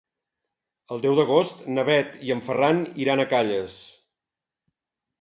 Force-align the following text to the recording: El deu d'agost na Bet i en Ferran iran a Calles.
El 0.95 1.03
deu 1.03 1.17
d'agost 1.19 1.61
na 1.77 1.85
Bet 1.91 2.17
i 2.31 2.33
en 2.39 2.43
Ferran 2.49 2.83
iran 3.07 3.25
a 3.25 3.31
Calles. 3.37 3.81